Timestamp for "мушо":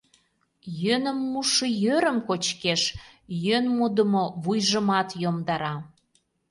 1.31-1.67